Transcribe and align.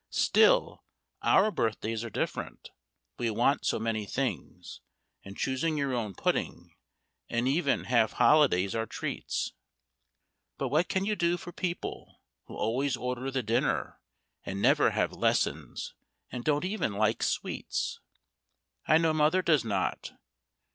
Still, 0.09 0.83
our 1.21 1.51
birthdays 1.51 2.03
are 2.03 2.09
different; 2.09 2.71
we 3.19 3.29
want 3.29 3.67
so 3.67 3.77
many 3.77 4.07
things, 4.07 4.81
and 5.23 5.37
choosing 5.37 5.77
your 5.77 5.93
own 5.93 6.15
pudding, 6.15 6.75
and 7.29 7.47
even 7.47 7.83
half 7.83 8.13
holidays 8.13 8.73
are 8.73 8.87
treats; 8.87 9.53
But 10.57 10.69
what 10.69 10.87
can 10.87 11.05
you 11.05 11.15
do 11.15 11.37
for 11.37 11.51
people 11.51 12.19
who 12.45 12.55
always 12.55 12.97
order 12.97 13.29
the 13.29 13.43
dinner, 13.43 13.99
and 14.43 14.59
never 14.59 14.89
have 14.89 15.11
lessons, 15.13 15.93
and 16.31 16.43
don't 16.43 16.65
even 16.65 16.93
like 16.93 17.21
sweets? 17.21 17.99
I 18.87 18.97
know 18.97 19.13
Mother 19.13 19.43
does 19.43 19.63
not. 19.63 20.13